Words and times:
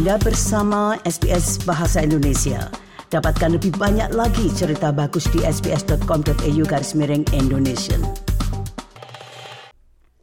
Anda 0.00 0.16
bersama 0.16 0.96
SBS 1.04 1.60
Bahasa 1.68 2.00
Indonesia. 2.00 2.72
Dapatkan 3.12 3.60
lebih 3.60 3.76
banyak 3.76 4.16
lagi 4.16 4.48
cerita 4.48 4.96
bagus 4.96 5.28
di 5.28 5.44
sbs.com.au 5.44 6.64
garis 6.64 6.96
miring 6.96 7.28
Indonesia. 7.36 8.00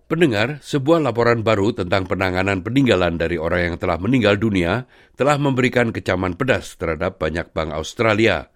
Pendengar, 0.09 0.65
sebuah 0.65 1.05
laporan 1.05 1.45
baru 1.45 1.77
tentang 1.77 2.09
penanganan 2.09 2.65
peninggalan 2.65 3.21
dari 3.21 3.37
orang 3.37 3.61
yang 3.69 3.75
telah 3.77 4.01
meninggal 4.01 4.41
dunia 4.41 4.89
telah 5.13 5.37
memberikan 5.37 5.93
kecaman 5.93 6.33
pedas 6.33 6.73
terhadap 6.81 7.21
banyak 7.21 7.45
bank 7.53 7.69
Australia. 7.69 8.49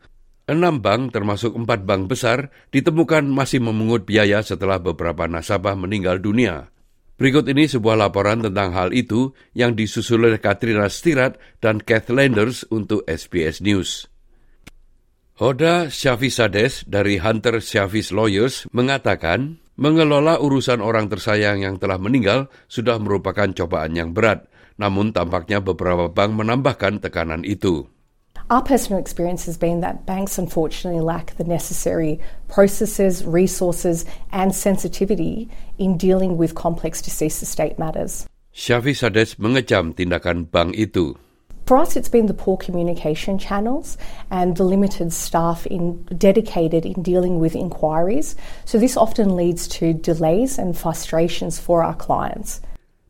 Enam 0.50 0.82
bank, 0.82 1.14
termasuk 1.14 1.54
empat 1.54 1.86
bank 1.86 2.10
besar, 2.10 2.50
ditemukan 2.74 3.30
masih 3.30 3.62
memungut 3.62 4.10
biaya 4.10 4.42
setelah 4.42 4.82
beberapa 4.82 5.30
nasabah 5.30 5.78
meninggal 5.78 6.18
dunia. 6.18 6.74
Berikut 7.22 7.46
ini 7.54 7.70
sebuah 7.70 8.02
laporan 8.02 8.42
tentang 8.42 8.74
hal 8.74 8.90
itu 8.98 9.38
yang 9.54 9.78
disusul 9.78 10.26
oleh 10.26 10.42
Katrina 10.42 10.90
Stirat 10.90 11.38
dan 11.62 11.78
Kath 11.78 12.10
Landers 12.10 12.66
untuk 12.74 13.06
SBS 13.06 13.62
News. 13.62 14.10
Hoda 15.38 15.94
Syafiz 15.94 16.42
dari 16.90 17.22
Hunter 17.22 17.62
Syafiz 17.62 18.10
Lawyers 18.10 18.66
mengatakan, 18.74 19.62
mengelola 19.78 20.42
urusan 20.42 20.82
orang 20.82 21.14
tersayang 21.14 21.62
yang 21.62 21.78
telah 21.78 22.02
meninggal 22.02 22.50
sudah 22.66 22.98
merupakan 22.98 23.54
cobaan 23.54 23.94
yang 23.94 24.18
berat, 24.18 24.50
namun 24.82 25.14
tampaknya 25.14 25.62
beberapa 25.62 26.10
bank 26.10 26.42
menambahkan 26.42 27.06
tekanan 27.06 27.46
itu. 27.46 27.86
Our 28.52 28.62
personal 28.62 29.00
experience 29.00 29.46
has 29.46 29.56
been 29.56 29.80
that 29.80 30.06
banks 30.06 30.38
unfortunately 30.38 31.00
lack 31.00 31.38
the 31.40 31.48
necessary 31.48 32.20
processes, 32.52 33.24
resources, 33.24 34.04
and 34.36 34.54
sensitivity 34.54 35.48
in 35.80 35.96
dealing 35.96 36.36
with 36.36 36.52
complex 36.52 37.02
deceased 37.02 37.40
estate 37.42 37.80
matters. 37.80 38.28
Sades 38.52 39.40
mengecam 39.40 39.96
tindakan 39.96 40.52
bank 40.52 40.76
itu. 40.76 41.16
For 41.64 41.80
us, 41.80 41.96
it's 41.96 42.12
been 42.12 42.28
the 42.28 42.36
poor 42.36 42.60
communication 42.60 43.40
channels 43.40 43.96
and 44.28 44.60
the 44.60 44.68
limited 44.68 45.16
staff 45.16 45.64
in, 45.72 46.04
dedicated 46.12 46.84
in 46.84 47.00
dealing 47.00 47.40
with 47.40 47.56
inquiries. 47.56 48.36
So, 48.68 48.76
this 48.76 49.00
often 49.00 49.40
leads 49.40 49.64
to 49.80 49.96
delays 49.96 50.60
and 50.60 50.76
frustrations 50.76 51.56
for 51.56 51.88
our 51.88 51.96
clients. 51.96 52.60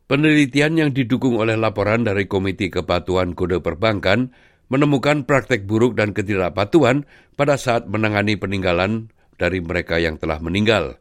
Penelitian 0.06 0.78
yang 0.78 0.90
didukung 0.94 1.34
oleh 1.34 1.58
laporan 1.58 2.06
dari 2.06 2.30
Komite 2.30 2.70
Kepatuhan 2.70 3.34
Kode 3.34 3.58
Perbankan 3.58 4.30
menemukan 4.72 5.28
praktek 5.28 5.68
buruk 5.68 6.00
dan 6.00 6.16
ketidakpatuhan 6.16 7.04
pada 7.36 7.60
saat 7.60 7.84
menangani 7.84 8.40
peninggalan 8.40 9.12
dari 9.36 9.60
mereka 9.60 10.00
yang 10.00 10.16
telah 10.16 10.40
meninggal. 10.40 10.96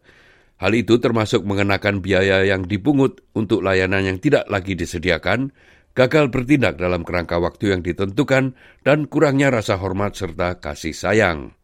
Hal 0.60 0.76
itu 0.76 1.00
termasuk 1.00 1.48
mengenakan 1.48 2.04
biaya 2.04 2.44
yang 2.44 2.68
dipungut 2.68 3.24
untuk 3.32 3.64
layanan 3.64 4.04
yang 4.04 4.20
tidak 4.20 4.46
lagi 4.52 4.76
disediakan, 4.76 5.56
gagal 5.96 6.28
bertindak 6.28 6.76
dalam 6.76 7.08
kerangka 7.08 7.40
waktu 7.40 7.72
yang 7.72 7.82
ditentukan, 7.82 8.60
dan 8.84 9.08
kurangnya 9.08 9.50
rasa 9.56 9.80
hormat 9.80 10.20
serta 10.20 10.60
kasih 10.60 10.94
sayang. 10.94 11.56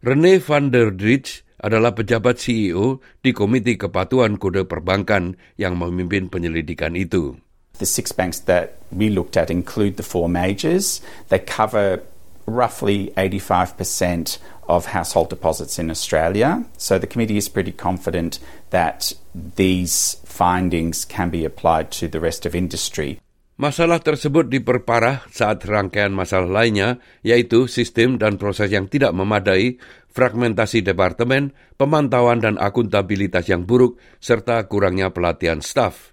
Rene 0.00 0.40
van 0.40 0.72
der 0.72 0.96
Dritz 0.96 1.44
adalah 1.60 1.92
pejabat 1.92 2.40
CEO 2.40 3.04
di 3.20 3.36
Komite 3.36 3.76
Kepatuhan 3.76 4.40
Kode 4.40 4.64
Perbankan 4.64 5.36
yang 5.60 5.76
memimpin 5.76 6.32
penyelidikan 6.32 6.96
itu. 6.96 7.36
The 7.80 7.88
six 7.88 8.12
banks 8.12 8.44
that 8.44 8.76
we 8.92 9.08
looked 9.08 9.40
at 9.40 9.48
include 9.48 9.96
the 9.96 10.04
four 10.04 10.28
majors. 10.28 11.00
They 11.32 11.40
cover 11.40 12.04
roughly 12.44 13.08
85% 13.16 14.36
of 14.68 14.92
household 14.92 15.30
deposits 15.30 15.78
in 15.78 15.90
Australia. 15.90 16.64
So 16.76 16.98
the 16.98 17.08
committee 17.08 17.40
is 17.40 17.48
pretty 17.48 17.72
confident 17.72 18.38
that 18.70 19.16
these 19.34 20.20
findings 20.28 21.08
can 21.08 21.30
be 21.30 21.48
applied 21.48 21.90
to 21.98 22.06
the 22.06 22.20
rest 22.20 22.44
of 22.44 22.54
industry. 22.54 23.18
Masalah 23.60 24.00
tersebut 24.00 24.48
diperparah 24.48 25.28
saat 25.28 25.60
rangkaian 25.68 26.16
masalah 26.16 26.48
lainnya, 26.64 26.96
yaitu 27.20 27.68
sistem 27.68 28.16
dan 28.16 28.40
proses 28.40 28.72
yang 28.72 28.88
tidak 28.88 29.12
memadai, 29.12 29.76
fragmentasi 30.08 30.80
departemen, 30.80 31.52
pemantauan 31.76 32.40
dan 32.40 32.56
akuntabilitas 32.56 33.52
yang 33.52 33.68
buruk, 33.68 34.00
serta 34.16 34.64
kurangnya 34.64 35.12
pelatihan 35.12 35.60
staf. 35.60 36.09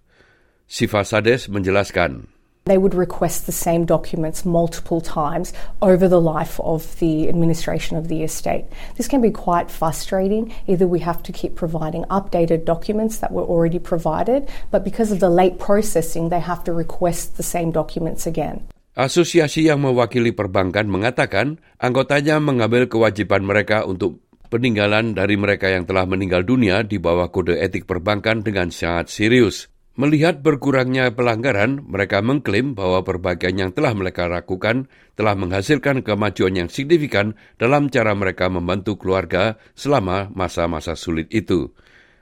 Sifa 0.67 1.07
Sades 1.07 1.47
menjelaskan. 1.47 2.27
They 2.67 2.75
would 2.75 2.91
request 2.91 3.47
the 3.47 3.55
same 3.55 3.87
documents 3.87 4.43
multiple 4.43 4.99
times 4.99 5.55
over 5.79 6.11
the 6.11 6.19
life 6.19 6.59
of 6.59 6.83
the 6.99 7.31
administration 7.31 7.95
of 7.95 8.11
the 8.11 8.27
estate. 8.27 8.67
This 8.99 9.07
can 9.07 9.23
be 9.23 9.31
quite 9.31 9.71
frustrating. 9.71 10.51
Either 10.67 10.83
we 10.83 10.99
have 10.99 11.23
to 11.23 11.31
keep 11.31 11.55
providing 11.55 12.03
updated 12.11 12.67
documents 12.67 13.23
that 13.23 13.31
were 13.31 13.47
already 13.47 13.79
provided, 13.79 14.51
but 14.67 14.83
because 14.83 15.15
of 15.15 15.23
the 15.23 15.31
late 15.31 15.63
processing, 15.63 16.27
they 16.27 16.43
have 16.43 16.59
to 16.67 16.75
request 16.75 17.39
the 17.39 17.47
same 17.47 17.71
documents 17.71 18.27
again. 18.27 18.67
Asosiasi 18.99 19.71
yang 19.71 19.87
mewakili 19.87 20.35
perbankan 20.35 20.91
mengatakan 20.91 21.63
anggotanya 21.79 22.43
mengambil 22.43 22.91
kewajiban 22.91 23.47
mereka 23.47 23.87
untuk 23.87 24.19
peninggalan 24.51 25.15
dari 25.15 25.39
mereka 25.39 25.71
yang 25.71 25.87
telah 25.87 26.03
meninggal 26.03 26.43
dunia 26.43 26.83
di 26.83 26.99
bawah 26.99 27.31
kode 27.31 27.55
etik 27.55 27.87
perbankan 27.87 28.43
dengan 28.43 28.67
sangat 28.75 29.07
serius. 29.07 29.71
Melihat 29.97 30.45
berkurangnya 30.45 31.09
pelanggaran, 31.09 31.81
mereka 31.81 32.21
mengklaim 32.21 32.77
bahwa 32.77 33.01
perbaikan 33.01 33.57
yang 33.57 33.73
telah 33.73 33.97
mereka 33.97 34.29
lakukan 34.29 34.85
telah 35.17 35.33
menghasilkan 35.33 36.05
kemajuan 36.05 36.53
yang 36.53 36.69
signifikan 36.69 37.33
dalam 37.57 37.89
cara 37.89 38.13
mereka 38.13 38.45
membantu 38.45 39.01
keluarga 39.01 39.57
selama 39.73 40.29
masa-masa 40.37 40.93
sulit 40.93 41.33
itu. 41.33 41.73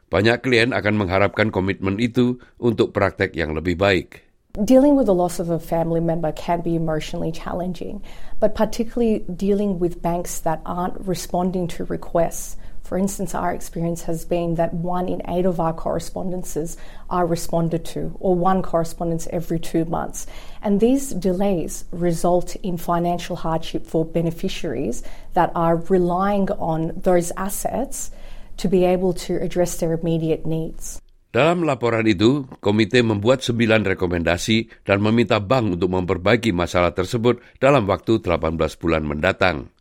Banyak 0.08 0.40
klien 0.40 0.72
akan 0.72 1.04
mengharapkan 1.04 1.52
komitmen 1.52 2.00
itu 2.00 2.40
untuk 2.64 2.96
praktek 2.96 3.36
yang 3.36 3.52
lebih 3.52 3.76
baik. 3.76 4.24
Dealing 4.56 4.96
with 4.96 5.12
the 5.12 5.18
loss 5.18 5.44
of 5.44 5.52
a 5.52 5.60
family 5.60 6.00
member 6.00 6.32
can 6.32 6.64
be 6.64 6.80
emotionally 6.80 7.36
challenging, 7.36 8.00
but 8.40 8.56
particularly 8.56 9.28
dealing 9.28 9.84
with 9.84 10.00
banks 10.00 10.40
that 10.48 10.64
aren't 10.64 10.96
responding 11.04 11.68
to 11.68 11.84
requests 11.92 12.56
For 12.86 13.02
instance, 13.02 13.34
our 13.34 13.50
experience 13.50 14.06
has 14.06 14.30
been 14.30 14.62
that 14.62 14.70
one 14.70 15.10
in 15.10 15.26
eight 15.26 15.50
of 15.50 15.58
our 15.58 15.74
correspondences 15.74 16.78
are 17.10 17.26
responded 17.26 17.82
to, 17.98 18.14
or 18.22 18.38
one 18.38 18.62
correspondence 18.62 19.26
every 19.34 19.58
two 19.58 19.90
months. 19.90 20.30
And 20.62 20.78
these 20.78 21.10
delays 21.10 21.90
result 21.90 22.54
in 22.62 22.78
financial 22.78 23.42
hardship 23.42 23.90
for 23.90 24.06
beneficiaries 24.06 25.02
that 25.34 25.50
are 25.58 25.82
relying 25.90 26.54
on 26.62 26.94
those 26.94 27.34
assets 27.34 28.14
to 28.62 28.70
be 28.70 28.86
able 28.86 29.18
to 29.26 29.42
address 29.42 29.82
their 29.82 29.98
immediate 29.98 30.46
needs. 30.46 31.02
Dalam 31.34 31.66
laporan 31.68 32.06
itu, 32.06 32.48
komite 32.64 33.02
membuat 33.02 33.44
sembilan 33.44 33.98
rekomendasi 33.98 34.86
dan 34.88 35.04
meminta 35.04 35.42
bank 35.42 35.76
untuk 35.76 35.92
memperbaiki 35.92 36.56
masalah 36.56 36.96
tersebut 36.96 37.42
dalam 37.60 37.90
waktu 37.90 38.24
18 38.24 38.56
bulan 38.80 39.04
mendatang. 39.04 39.75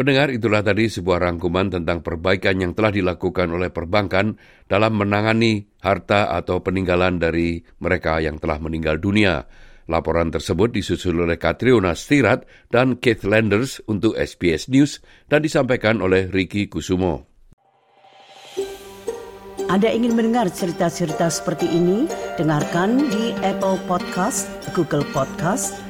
Pendengar 0.00 0.32
itulah 0.32 0.64
tadi 0.64 0.88
sebuah 0.88 1.28
rangkuman 1.28 1.76
tentang 1.76 2.00
perbaikan 2.00 2.56
yang 2.56 2.72
telah 2.72 2.88
dilakukan 2.88 3.52
oleh 3.52 3.68
perbankan 3.68 4.32
dalam 4.64 4.96
menangani 4.96 5.68
harta 5.84 6.32
atau 6.32 6.64
peninggalan 6.64 7.20
dari 7.20 7.60
mereka 7.84 8.16
yang 8.16 8.40
telah 8.40 8.56
meninggal 8.64 8.96
dunia. 8.96 9.44
Laporan 9.92 10.32
tersebut 10.32 10.72
disusul 10.72 11.20
oleh 11.20 11.36
Katriona 11.36 11.92
Stirat 11.92 12.48
dan 12.72 12.96
Keith 12.96 13.28
Landers 13.28 13.84
untuk 13.92 14.16
SBS 14.16 14.72
News 14.72 15.04
dan 15.28 15.44
disampaikan 15.44 16.00
oleh 16.00 16.32
Ricky 16.32 16.72
Kusumo. 16.72 17.28
Anda 19.68 19.92
ingin 19.92 20.16
mendengar 20.16 20.48
cerita-cerita 20.48 21.28
seperti 21.28 21.68
ini? 21.68 22.08
Dengarkan 22.40 23.04
di 23.12 23.36
Apple 23.44 23.76
Podcast, 23.84 24.48
Google 24.72 25.04
Podcast, 25.12 25.89